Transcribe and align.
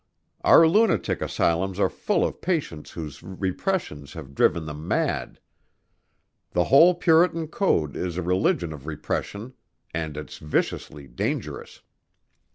Our 0.43 0.67
lunatic 0.67 1.21
asylums 1.21 1.79
are 1.79 1.87
full 1.87 2.25
of 2.25 2.41
patients 2.41 2.89
whose 2.89 3.21
repressions 3.21 4.13
have 4.13 4.33
driven 4.33 4.65
them 4.65 4.87
mad. 4.87 5.39
The 6.53 6.63
whole 6.63 6.95
Puritan 6.95 7.47
code 7.49 7.95
is 7.95 8.17
a 8.17 8.23
religion 8.23 8.73
of 8.73 8.87
repression 8.87 9.53
and 9.93 10.17
it's 10.17 10.39
viciously 10.39 11.05
dangerous." 11.07 11.81